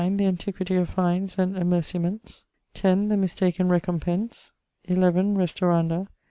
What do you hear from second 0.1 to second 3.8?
antiquity of fines and amerciaments. 10. The mistaken